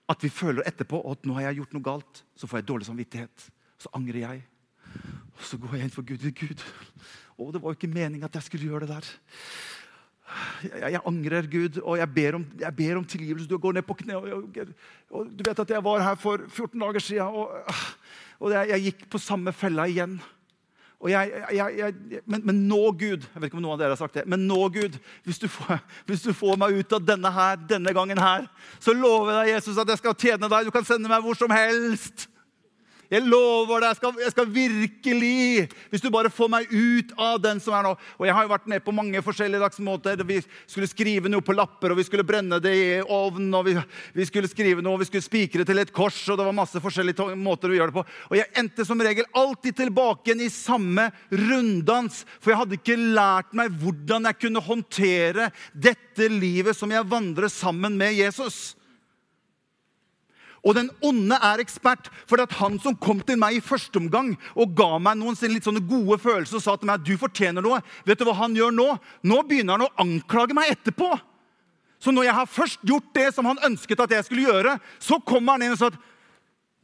[0.08, 2.24] at vi føler etterpå at nå har jeg gjort noe galt.
[2.38, 3.48] Så får jeg dårlig samvittighet.
[3.82, 4.44] Så angrer jeg.
[5.36, 6.28] Og så går jeg inn for Gud.
[6.40, 6.62] Gud,
[7.36, 9.10] å, det var jo ikke meningen at jeg skulle gjøre det der.
[10.64, 13.50] Jeg, jeg angrer, Gud, og jeg ber, om, jeg ber, om, tilgivelse.
[13.50, 14.16] Du går ned på kne.
[14.18, 14.72] Og, og,
[15.12, 17.76] og, du vet at jeg var her for 14 dager siden, og,
[18.40, 20.18] og jeg, jeg, gikk på samme fella igjen.
[21.06, 24.24] Men, men, nå, Gud Jeg vet ikke om noen av dere har sagt det.
[24.32, 24.96] Men nå, Gud,
[25.28, 28.48] hvis du, får, hvis du får meg ut av denne her, denne gangen her,
[28.82, 30.66] så lover jeg deg, Jesus, at jeg skal tjene deg.
[30.66, 32.26] Du kan sende meg hvor som helst.
[33.12, 37.38] Jeg lover deg, jeg skal, jeg skal, virkelig Hvis du bare får meg ut av
[37.44, 40.24] den som er nå Og Jeg har jo vært med på mange forskjellige dags måter.
[40.26, 43.54] Vi skulle skrive noe på lapper, og vi skulle brenne det i ovnen.
[43.54, 43.76] og vi,
[44.16, 46.82] vi, skulle skrive noe, og vi skulle spikre til et kors, og det var masse
[46.82, 48.06] forskjellige måter å gjøre det på.
[48.32, 52.24] Og jeg endte som regel alltid tilbake igjen i samme runddans.
[52.40, 57.52] For jeg hadde ikke lært meg hvordan jeg kunne håndtere dette livet som jeg vandrer
[57.52, 58.74] sammen med Jesus.
[60.66, 64.32] Og den onde er ekspert, for at han som kom til meg i første omgang
[64.56, 67.62] og ga meg noen litt sånne gode følelser og sa til meg at du fortjener
[67.62, 68.88] noe, vet du hva han gjør nå?
[69.30, 71.12] Nå begynner han å anklage meg etterpå.
[72.02, 75.22] Så når jeg har først gjort det som han ønsket at jeg skulle gjøre, så
[75.22, 76.02] kommer han inn og sier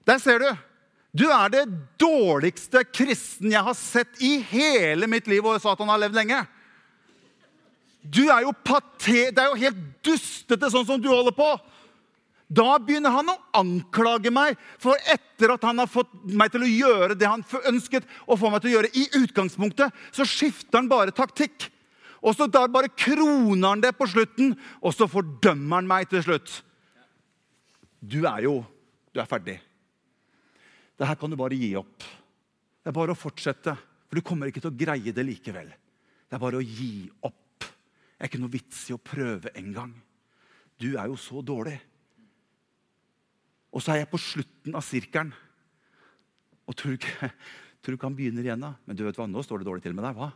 [0.08, 0.50] Der ser du.
[1.12, 1.66] Du er det
[2.00, 5.44] dårligste kristen jeg har sett i hele mitt liv.
[5.44, 6.40] Og sa at han har levd lenge.
[8.02, 9.30] Du er jo paté...
[9.30, 11.50] Det er jo helt dustete sånn som du holder på.
[12.52, 16.72] Da begynner han å anklage meg, for etter at han har fått meg til å
[16.72, 20.90] gjøre det han ønsket å få meg til å gjøre i utgangspunktet, så skifter han
[20.92, 21.70] bare taktikk.
[22.22, 26.26] Og så der bare kroner han det på slutten, og så fordømmer han meg til
[26.28, 26.60] slutt.
[28.02, 28.62] Du er jo
[29.12, 29.58] Du er ferdig.
[30.96, 32.00] Det her kan du bare gi opp.
[32.80, 33.74] Det er bare å fortsette,
[34.08, 35.68] for du kommer ikke til å greie det likevel.
[35.68, 37.60] Det er bare å gi opp.
[37.60, 39.92] Det er ikke noe vits i å prøve engang.
[40.80, 41.76] Du er jo så dårlig.
[43.72, 45.32] Og så er jeg på slutten av sirkelen.
[46.68, 47.32] Og tror ikke,
[47.82, 48.76] tror ikke han begynner igjen, da?
[48.86, 50.20] Men du vet hva, nå står det dårlig til med deg.
[50.20, 50.32] hva?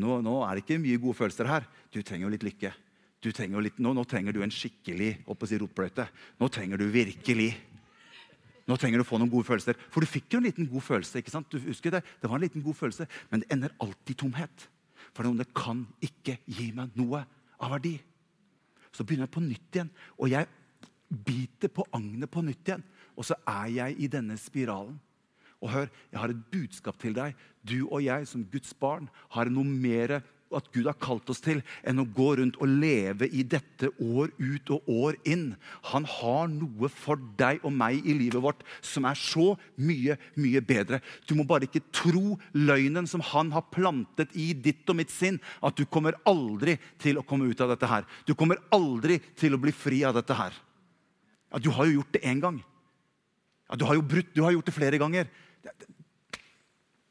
[0.00, 1.66] Nå, nå, er det ikke mye gode følelser her.
[1.90, 2.72] Du trenger jo litt lykke.
[3.20, 6.06] Trenger litt, nå, nå, trenger du en skikkelig si, rotbløyte.
[6.40, 7.52] Nå trenger du virkelig
[8.68, 9.74] Nå trenger du å få noen gode følelser.
[9.90, 11.18] For du fikk jo en liten god følelse.
[11.18, 11.48] ikke sant?
[11.50, 14.68] Du husker Det Det var en liten god følelse, men det ender alltid i tomhet.
[15.12, 17.24] For det kan ikke gi meg noe
[17.58, 17.96] av verdi.
[18.94, 20.46] Så begynner jeg på nytt igjen, og jeg
[21.10, 22.84] biter på agnet på nytt igjen.
[23.18, 24.98] Og så er jeg i denne spiralen.
[25.60, 27.34] Og hør, jeg har et budskap til deg.
[27.66, 30.20] Du og jeg som Guds barn har noe mer
[30.56, 34.32] at Gud har kalt oss til, enn å gå rundt og leve i dette år
[34.34, 35.44] ut og år inn.
[35.92, 40.62] Han har noe for deg og meg i livet vårt som er så mye, mye
[40.64, 41.00] bedre.
[41.28, 45.38] Du må bare ikke tro løgnen som han har plantet i ditt og mitt sinn,
[45.62, 48.08] at du kommer aldri til å komme ut av dette her.
[48.26, 50.56] Du kommer aldri til å bli fri av dette her.
[51.50, 52.60] Ja, du har jo gjort det én gang.
[53.70, 55.30] Ja, du har jo brutt, du har gjort det flere ganger.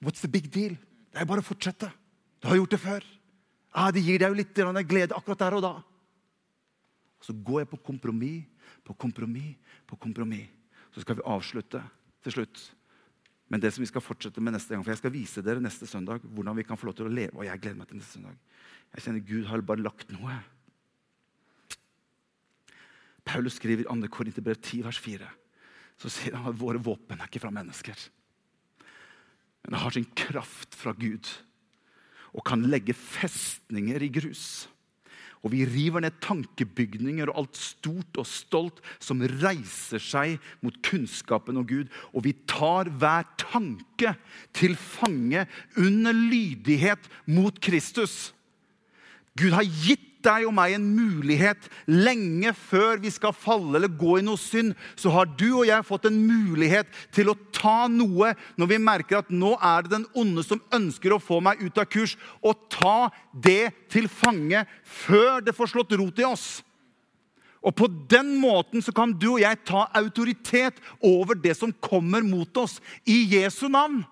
[0.03, 0.77] What's the big deal?
[1.11, 1.91] Det er bare å fortsette.
[2.39, 3.05] Du har gjort det før.
[3.75, 5.73] Ja, det gir deg jo litt glede akkurat der og da.
[7.21, 8.47] Så går jeg på kompromiss
[8.89, 10.49] på kompromiss på kompromiss.
[10.93, 11.81] Så skal vi avslutte
[12.25, 12.61] til slutt.
[13.49, 15.87] Men det som vi skal fortsette med neste gang, for jeg skal vise dere neste
[15.89, 17.37] søndag hvordan vi kan få lov til å leve.
[17.37, 18.37] Og jeg gleder meg til neste søndag.
[18.93, 20.37] Jeg kjenner Gud har bare lagt noe.
[23.29, 24.09] Paulus skriver i 2.
[24.09, 25.27] Korinterbrev 10, vers 4.
[25.99, 28.07] Så sier han at våre våpen er ikke fra mennesker.
[29.63, 31.27] Men det har sin kraft fra Gud
[32.29, 34.69] og kan legge festninger i grus.
[35.39, 41.59] Og vi river ned tankebygninger og alt stort og stolt som reiser seg mot kunnskapen
[41.61, 41.87] om Gud.
[42.11, 44.15] Og vi tar hver tanke
[44.55, 45.45] til fange
[45.79, 48.33] under lydighet mot Kristus.
[49.39, 54.19] Gud har gitt deg og meg en mulighet lenge før vi skal falle eller gå
[54.19, 54.75] i noe synd.
[54.99, 59.21] Så har du og jeg fått en mulighet til å ta noe når vi merker
[59.21, 62.67] at nå er det den onde som ønsker å få meg ut av kurs, og
[62.71, 66.49] ta det til fange før det får slått rot i oss.
[67.59, 72.23] Og På den måten så kan du og jeg ta autoritet over det som kommer
[72.23, 74.05] mot oss, i Jesu navn.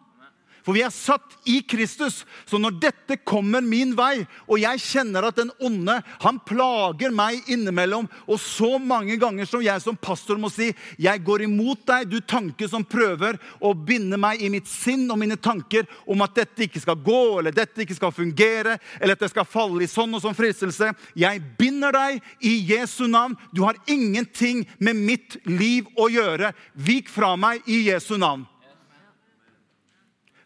[0.68, 2.26] For vi er satt i Kristus.
[2.43, 7.47] Så når dette kommer min vei, og jeg kjenner at den onde han plager meg
[7.47, 12.09] innimellom, og så mange ganger som jeg som pastor må si 'Jeg går imot deg,
[12.09, 16.36] du tanke som prøver å binde meg i mitt sinn og mine tanker om at
[16.36, 19.88] dette ikke skal gå, eller dette ikke skal fungere, eller at det skal falle i
[19.88, 20.91] sånn og sånn fristelse.
[21.15, 23.38] Jeg binder deg i Jesu navn.
[23.53, 26.53] Du har ingenting med mitt liv å gjøre.
[26.76, 28.45] Vik fra meg i Jesu navn.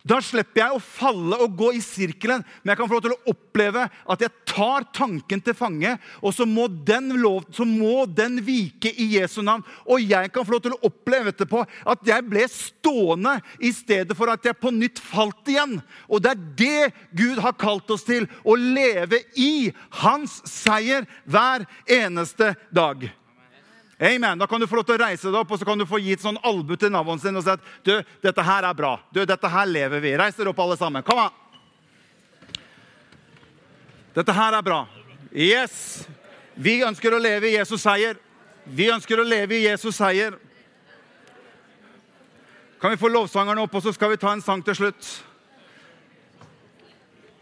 [0.08, 3.14] Da slipper jeg å falle og gå i sirkelen, men jeg kan få lov til
[3.14, 8.08] å oppleve at jeg tar tanken til fange, og så må den, lov, så må
[8.10, 9.64] den vike i Jesu navn.
[9.86, 14.18] Og jeg kan få lov til å oppleve etterpå at jeg ble stående i stedet
[14.18, 15.78] for at jeg på nytt falt igjen.
[16.10, 16.92] Og det er det
[17.22, 19.70] Gud har kalt oss til, å leve i
[20.02, 23.12] hans seier hver eneste dag.
[24.02, 24.40] Amen.
[24.40, 26.00] Da kan du få lov til å reise deg opp og så kan du få
[26.02, 27.94] gi et sånn albu til naboen sin og si at du,
[28.24, 28.96] dette her er bra.
[29.14, 30.16] Du, dette her lever vi.
[30.18, 31.06] Reis dere opp, alle sammen.
[31.06, 31.38] Kom an.
[34.18, 34.82] Dette her er bra.
[35.30, 36.08] Yes.
[36.58, 38.18] Vi ønsker å leve i Jesus seier.
[38.66, 40.34] Vi ønsker å leve i Jesus seier.
[42.82, 45.10] Kan vi få lovsangerne opp, og så skal vi ta en sang til slutt?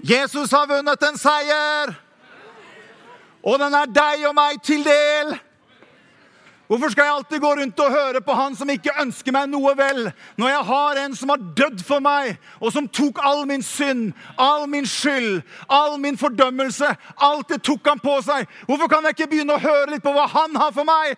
[0.04, 1.94] Jesus har vunnet en seier,
[3.44, 5.40] og den er deg og meg til del.
[6.70, 9.72] Hvorfor skal jeg alltid gå rundt og høre på han som ikke ønsker meg noe
[9.74, 13.66] vel, når jeg har en som har dødd for meg, og som tok all min
[13.66, 16.92] synd, all min skyld, all min fordømmelse?
[17.26, 18.46] Alt det tok han på seg.
[18.70, 21.18] Hvorfor kan jeg ikke begynne å høre litt på hva han har for meg?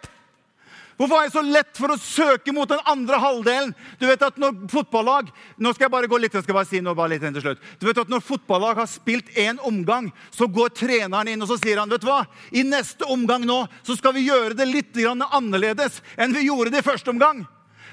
[1.02, 3.72] Hvorfor er jeg så lett for å søke mot den andre halvdelen?
[3.98, 6.82] Du vet at når fotballag nå skal jeg bare gå litt, jeg skal bare si
[6.86, 7.64] noe bare litt til slutt.
[7.82, 11.58] Du vet at Når fotballag har spilt én omgang, så går treneren inn og så
[11.58, 12.20] sier han, vet du hva?
[12.54, 16.84] I neste omgang nå så skal vi gjøre det litt annerledes enn vi gjorde det
[16.84, 17.48] i første omgang.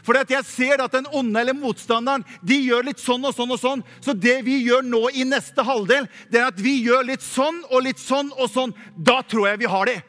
[0.05, 3.51] For jeg ser at den onde eller motstanderen de gjør litt sånn og sånn.
[3.57, 3.85] og sånn.
[4.05, 7.65] Så det vi gjør nå i neste halvdel, det er at vi gjør litt sånn
[7.71, 8.77] og litt sånn og sånn.
[8.97, 10.03] Da tror jeg vi har det.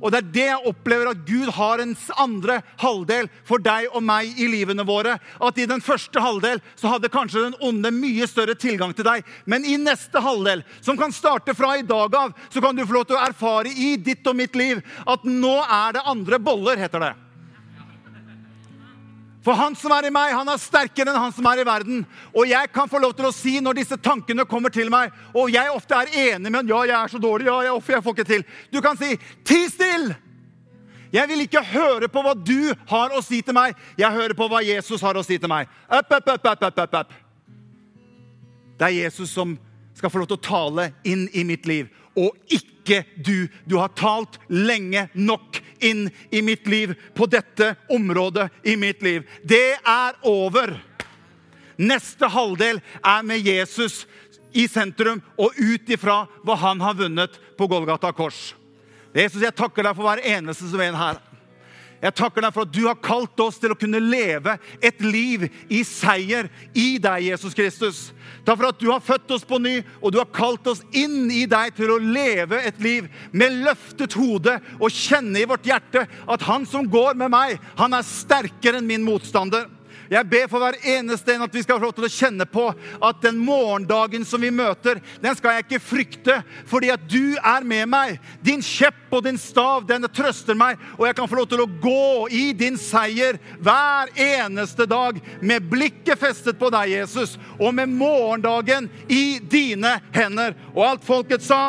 [0.00, 4.02] Og det er det jeg opplever at Gud har en andre halvdel for deg og
[4.04, 5.18] meg i livene våre.
[5.40, 9.24] At i den første halvdel så hadde kanskje den onde mye større tilgang til deg.
[9.44, 12.96] Men i neste halvdel, som kan starte fra i dag av, så kan du få
[12.96, 16.80] lov til å erfare i ditt og mitt liv at nå er det andre boller,
[16.80, 17.16] heter det.
[19.44, 22.02] For han som er i meg, han er sterkere enn han som er i verden.
[22.34, 25.52] Og jeg kan få lov til å si når disse tankene kommer til meg, og
[25.52, 28.28] jeg ofte er enig med ja, jeg er så dårlig, ja, jeg, jeg får ikke
[28.28, 28.44] til.
[28.72, 30.12] Du kan si 'ti still'!
[31.12, 33.74] Jeg vil ikke høre på hva du har å si til meg.
[33.98, 35.66] Jeg hører på hva Jesus har å si til meg.
[35.90, 37.14] Up, up, up, up, up, up, up.
[38.78, 39.56] Det er Jesus som
[39.94, 42.36] skal få lov til å tale inn i mitt liv, og
[42.80, 43.48] ikke du.
[43.64, 49.26] Du har talt lenge nok inn i mitt liv på dette området i mitt liv.
[49.42, 50.74] Det er over.
[51.80, 54.04] Neste halvdel er med Jesus
[54.52, 58.50] i sentrum og ut ifra hva han har vunnet på Golgata kors.
[59.14, 61.18] Jesus, jeg takker deg for hver eneste som er her.
[62.00, 65.44] Jeg takker deg for at du har kalt oss til å kunne leve et liv
[65.68, 67.98] i seier i deg, Jesus Kristus.
[68.50, 71.28] Takk for at du har født oss på ny, og du har kalt oss inn
[71.30, 76.02] i deg til å leve et liv med løftet hode og kjenne i vårt hjerte
[76.02, 79.68] at han som går med meg, han er sterkere enn min motstander.
[80.10, 82.64] Jeg ber for hver eneste en at vi skal få lov til å kjenne på
[83.06, 87.66] at den morgendagen som vi møter, den skal jeg ikke frykte, fordi at du er
[87.66, 88.16] med meg.
[88.42, 91.68] Din kjepp og din stav, den trøster meg, og jeg kan få lov til å
[91.82, 97.94] gå i din seier hver eneste dag med blikket festet på deg, Jesus, og med
[97.94, 100.58] morgendagen i dine hender.
[100.74, 101.68] Og alt folket sa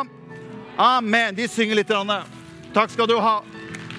[0.82, 1.38] amen.
[1.38, 1.94] De synger litt.
[2.74, 3.38] Takk skal du ha.